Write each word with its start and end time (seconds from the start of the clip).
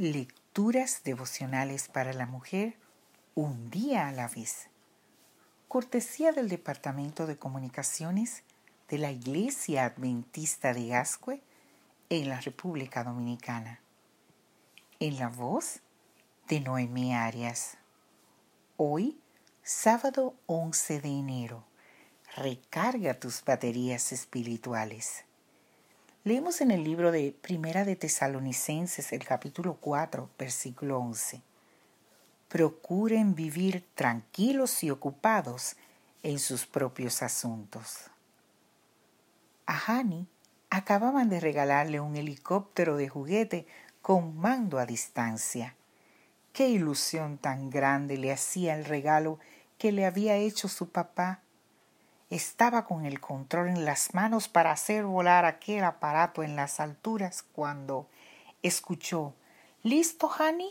Lecturas 0.00 1.02
devocionales 1.02 1.88
para 1.88 2.12
la 2.12 2.24
mujer 2.24 2.76
un 3.34 3.68
día 3.68 4.06
a 4.06 4.12
la 4.12 4.28
vez. 4.28 4.68
Cortesía 5.66 6.30
del 6.30 6.48
Departamento 6.48 7.26
de 7.26 7.36
Comunicaciones 7.36 8.44
de 8.88 8.98
la 8.98 9.10
Iglesia 9.10 9.86
Adventista 9.86 10.72
de 10.72 10.86
Gascue 10.86 11.42
en 12.10 12.28
la 12.28 12.40
República 12.40 13.02
Dominicana. 13.02 13.80
En 15.00 15.18
la 15.18 15.30
voz 15.30 15.80
de 16.46 16.60
Noemí 16.60 17.12
Arias. 17.12 17.76
Hoy, 18.76 19.18
sábado 19.64 20.36
11 20.46 21.00
de 21.00 21.08
enero. 21.08 21.64
Recarga 22.36 23.18
tus 23.18 23.44
baterías 23.44 24.12
espirituales. 24.12 25.24
Leemos 26.28 26.60
en 26.60 26.70
el 26.70 26.84
libro 26.84 27.10
de 27.10 27.34
Primera 27.40 27.86
de 27.86 27.96
Tesalonicenses, 27.96 29.14
el 29.14 29.24
capítulo 29.24 29.78
4, 29.80 30.28
versículo 30.38 30.98
11. 30.98 31.40
Procuren 32.48 33.34
vivir 33.34 33.86
tranquilos 33.94 34.84
y 34.84 34.90
ocupados 34.90 35.76
en 36.22 36.38
sus 36.38 36.66
propios 36.66 37.22
asuntos. 37.22 38.10
A 39.64 39.78
Hani 39.86 40.26
acababan 40.68 41.30
de 41.30 41.40
regalarle 41.40 41.98
un 41.98 42.14
helicóptero 42.14 42.98
de 42.98 43.08
juguete 43.08 43.66
con 44.02 44.36
mando 44.36 44.78
a 44.78 44.84
distancia. 44.84 45.76
Qué 46.52 46.68
ilusión 46.68 47.38
tan 47.38 47.70
grande 47.70 48.18
le 48.18 48.32
hacía 48.32 48.76
el 48.76 48.84
regalo 48.84 49.38
que 49.78 49.92
le 49.92 50.04
había 50.04 50.36
hecho 50.36 50.68
su 50.68 50.90
papá. 50.90 51.40
Estaba 52.30 52.84
con 52.84 53.06
el 53.06 53.20
control 53.20 53.68
en 53.68 53.84
las 53.86 54.12
manos 54.12 54.48
para 54.48 54.72
hacer 54.72 55.04
volar 55.04 55.46
aquel 55.46 55.84
aparato 55.84 56.42
en 56.42 56.56
las 56.56 56.78
alturas 56.78 57.42
cuando 57.42 58.06
escuchó 58.62 59.34
¿Listo, 59.82 60.30
Hani? 60.38 60.70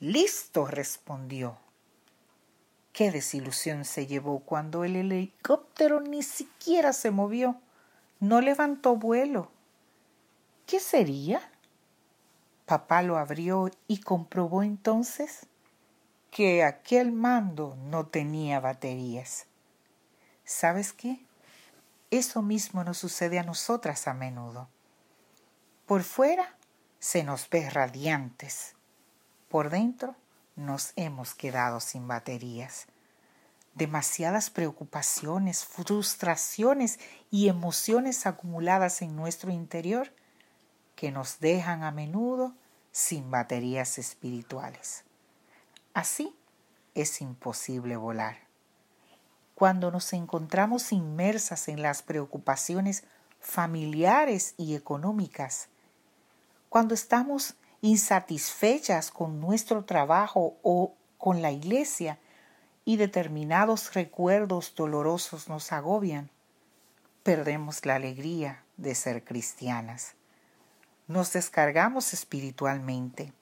Listo, 0.00 0.66
respondió. 0.66 1.56
Qué 2.92 3.10
desilusión 3.10 3.84
se 3.84 4.06
llevó 4.06 4.40
cuando 4.40 4.84
el 4.84 4.96
helicóptero 4.96 6.00
ni 6.00 6.22
siquiera 6.22 6.92
se 6.92 7.10
movió, 7.10 7.60
no 8.20 8.40
levantó 8.40 8.96
vuelo. 8.96 9.50
¿Qué 10.66 10.80
sería? 10.80 11.40
Papá 12.66 13.00
lo 13.02 13.16
abrió 13.16 13.70
y 13.86 14.00
comprobó 14.00 14.62
entonces 14.62 15.46
que 16.30 16.64
aquel 16.64 17.12
mando 17.12 17.76
no 17.84 18.06
tenía 18.06 18.60
baterías. 18.60 19.46
¿Sabes 20.46 20.92
qué? 20.92 21.20
Eso 22.12 22.40
mismo 22.40 22.84
nos 22.84 22.98
sucede 22.98 23.40
a 23.40 23.42
nosotras 23.42 24.06
a 24.06 24.14
menudo. 24.14 24.68
Por 25.86 26.04
fuera 26.04 26.56
se 27.00 27.24
nos 27.24 27.50
ve 27.50 27.68
radiantes. 27.68 28.74
Por 29.48 29.70
dentro 29.70 30.14
nos 30.54 30.92
hemos 30.94 31.34
quedado 31.34 31.80
sin 31.80 32.06
baterías. 32.06 32.86
Demasiadas 33.74 34.48
preocupaciones, 34.50 35.64
frustraciones 35.64 37.00
y 37.30 37.48
emociones 37.48 38.24
acumuladas 38.24 39.02
en 39.02 39.16
nuestro 39.16 39.50
interior 39.50 40.12
que 40.94 41.10
nos 41.10 41.40
dejan 41.40 41.82
a 41.82 41.90
menudo 41.90 42.54
sin 42.92 43.32
baterías 43.32 43.98
espirituales. 43.98 45.02
Así 45.92 46.34
es 46.94 47.20
imposible 47.20 47.96
volar. 47.96 48.45
Cuando 49.56 49.90
nos 49.90 50.12
encontramos 50.12 50.92
inmersas 50.92 51.68
en 51.68 51.80
las 51.80 52.02
preocupaciones 52.02 53.04
familiares 53.40 54.52
y 54.58 54.74
económicas, 54.74 55.70
cuando 56.68 56.92
estamos 56.92 57.54
insatisfechas 57.80 59.10
con 59.10 59.40
nuestro 59.40 59.86
trabajo 59.86 60.58
o 60.62 60.92
con 61.16 61.40
la 61.40 61.52
iglesia 61.52 62.18
y 62.84 62.98
determinados 62.98 63.94
recuerdos 63.94 64.74
dolorosos 64.76 65.48
nos 65.48 65.72
agobian, 65.72 66.28
perdemos 67.22 67.86
la 67.86 67.94
alegría 67.94 68.62
de 68.76 68.94
ser 68.94 69.24
cristianas. 69.24 70.16
Nos 71.08 71.32
descargamos 71.32 72.12
espiritualmente. 72.12 73.32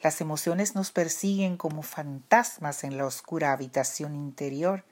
Las 0.00 0.20
emociones 0.20 0.74
nos 0.74 0.90
persiguen 0.90 1.56
como 1.56 1.84
fantasmas 1.84 2.82
en 2.82 2.96
la 2.96 3.06
oscura 3.06 3.52
habitación 3.52 4.16
interior 4.16 4.84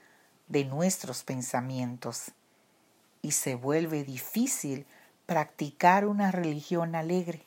de 0.51 0.65
nuestros 0.65 1.23
pensamientos 1.23 2.33
y 3.23 3.33
se 3.33 3.55
vuelve 3.55 4.05
difícil 4.05 4.85
practicar 5.25 6.07
una 6.07 6.33
religión 6.33 6.97
alegre. 6.97 7.45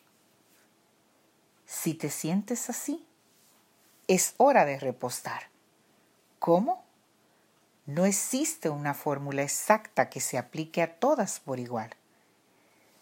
Si 1.66 1.94
te 1.94 2.09
sientes 2.09 2.69
así, 2.69 3.06
es 4.08 4.36
hora 4.38 4.63
de 4.66 4.80
repostar. 4.80 5.50
¿Cómo? 6.40 6.84
No 7.86 8.06
existe 8.06 8.69
una 8.69 8.94
fórmula 8.94 9.44
exacta 9.44 10.09
que 10.09 10.22
se 10.22 10.38
aplique 10.38 10.81
a 10.81 10.96
todas 10.96 11.42
por 11.42 11.59
igual. 11.59 11.90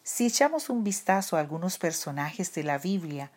Si 0.04 0.26
echamos 0.26 0.70
un 0.70 0.84
vistazo 0.84 1.38
a 1.38 1.42
algunos 1.42 1.78
personajes 1.78 2.54
de 2.56 2.64
la 2.64 2.80
Biblia, 2.80 3.30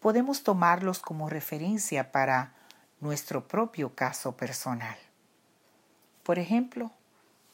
podemos 0.00 0.42
tomarlos 0.42 0.98
como 0.98 1.28
referencia 1.28 2.10
para 2.10 2.52
nuestro 2.98 3.46
propio 3.46 3.94
caso 3.94 4.36
personal. 4.36 4.98
Por 6.30 6.38
ejemplo, 6.38 6.92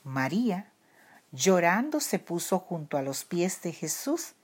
María, 0.05 0.71
llorando, 1.33 1.99
se 1.99 2.19
puso 2.19 2.59
junto 2.59 2.99
a 2.99 3.03
los 3.03 3.25
pies 3.25 3.63
de 3.63 3.73
Jesús 3.73 4.35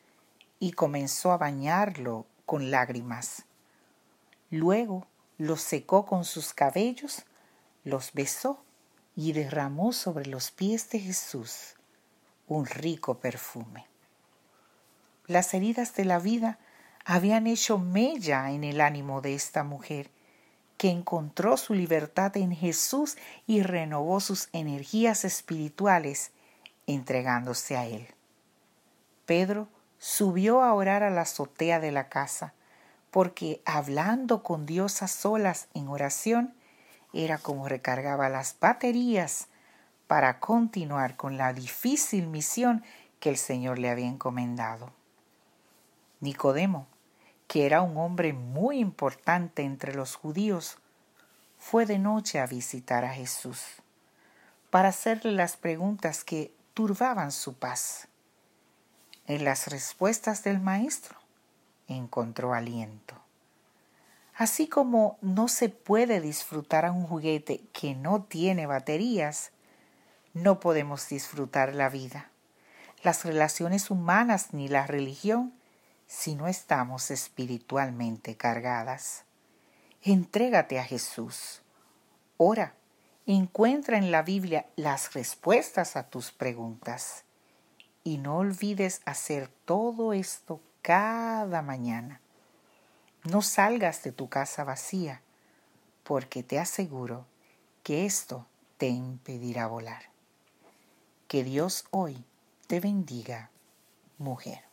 y 0.59 0.73
comenzó 0.73 1.33
a 1.33 1.37
bañarlo 1.37 2.25
con 2.47 2.71
lágrimas. 2.71 3.45
Luego 4.49 5.07
los 5.37 5.61
secó 5.61 6.07
con 6.07 6.25
sus 6.25 6.55
cabellos, 6.55 7.27
los 7.85 8.15
besó 8.15 8.65
y 9.17 9.35
derramó 9.35 9.93
sobre 9.93 10.25
los 10.25 10.51
pies 10.51 10.89
de 10.89 11.01
Jesús 11.01 11.75
un 12.47 12.65
rico 12.65 13.21
perfume. 13.21 13.87
Las 15.27 15.53
heridas 15.53 15.95
de 15.95 16.07
la 16.07 16.19
vida 16.19 16.59
habían 17.05 17.47
hecho 17.47 17.77
mella 17.77 18.51
en 18.51 18.65
el 18.65 18.81
ánimo 18.81 19.21
de 19.21 19.35
esta 19.35 19.63
mujer, 19.63 20.11
que 20.83 20.91
encontró 20.91 21.57
su 21.59 21.75
libertad 21.75 22.37
en 22.37 22.51
Jesús 22.51 23.17
y 23.47 23.63
renovó 23.63 24.19
sus 24.19 24.49
energías 24.53 25.25
espirituales 25.25 26.33
entregándose 26.89 27.77
a 27.77 27.87
Él. 27.87 28.09
Pedro 29.25 29.69
subió 29.99 30.61
a 30.65 30.75
orar 30.75 31.05
a 31.05 31.11
la 31.11 31.21
azotea 31.21 31.79
de 31.79 31.93
la 31.93 32.09
casa, 32.09 32.53
porque 33.13 33.63
hablando 33.65 34.43
con 34.43 34.67
Dios 34.67 35.05
a 35.05 35.07
solas 35.07 35.69
en 35.73 35.87
oración 35.87 36.53
era 37.13 37.39
como 37.39 37.69
recargaba 37.69 38.29
las 38.29 38.57
baterías 38.59 39.47
para 40.09 40.41
continuar 40.41 41.15
con 41.15 41.37
la 41.37 41.53
difícil 41.53 42.27
misión 42.27 42.83
que 43.21 43.31
el 43.31 43.37
Señor 43.37 43.79
le 43.79 43.89
había 43.89 44.09
encomendado. 44.09 44.91
Nicodemo, 46.19 46.89
que 47.53 47.67
era 47.67 47.83
un 47.83 47.99
hombre 47.99 48.33
muy 48.33 48.79
importante 48.79 49.61
entre 49.61 49.95
los 49.95 50.15
judíos, 50.17 50.79
fue 51.59 51.85
de 51.85 51.99
noche 51.99 52.41
a 52.41 52.47
visitar 52.47 53.05
a 53.05 53.13
Jesús 53.13 53.61
para 54.71 54.89
hacerle 54.89 55.33
las 55.33 55.59
preguntas 55.59 56.25
que 56.25 56.55
turbaban 56.73 57.31
su 57.31 57.53
paz. 57.53 58.09
En 59.27 59.45
las 59.45 59.67
respuestas 59.67 60.43
del 60.45 60.61
maestro 60.61 61.19
encontró 61.89 62.55
aliento. 62.55 63.17
Así 64.35 64.67
como 64.67 65.19
no 65.21 65.47
se 65.47 65.69
puede 65.69 66.23
disfrutar 66.23 66.87
a 66.87 66.93
un 66.93 67.07
juguete 67.07 67.61
que 67.75 67.95
no 67.95 68.23
tiene 68.23 68.65
baterías, 68.65 69.51
no 70.33 70.59
podemos 70.59 71.07
disfrutar 71.11 71.75
la 71.75 71.91
vida, 71.91 72.31
las 73.03 73.27
relaciones 73.27 73.91
humanas 73.91 74.55
ni 74.55 74.69
la 74.69 74.87
religión 74.87 75.53
si 76.13 76.35
no 76.35 76.47
estamos 76.47 77.11
espiritualmente 77.11 78.37
cargadas. 78.37 79.25
Entrégate 80.03 80.79
a 80.79 80.85
Jesús. 80.85 81.63
Ora, 82.37 82.75
encuentra 83.25 83.97
en 83.97 84.11
la 84.13 84.21
Biblia 84.21 84.67
las 84.77 85.15
respuestas 85.15 85.97
a 85.97 86.11
tus 86.11 86.31
preguntas. 86.31 87.25
Y 88.05 88.19
no 88.19 88.37
olvides 88.37 89.01
hacer 89.07 89.49
todo 89.65 90.13
esto 90.13 90.61
cada 90.83 91.63
mañana. 91.63 92.21
No 93.25 93.41
salgas 93.41 94.03
de 94.03 94.13
tu 94.13 94.29
casa 94.29 94.65
vacía, 94.65 95.23
porque 96.05 96.43
te 96.43 96.59
aseguro 96.59 97.25
que 97.83 98.05
esto 98.05 98.47
te 98.77 98.89
impedirá 98.89 99.67
volar. 99.67 100.11
Que 101.27 101.43
Dios 101.43 101.87
hoy 101.91 102.23
te 102.67 102.81
bendiga, 102.81 103.51
mujer. 104.19 104.72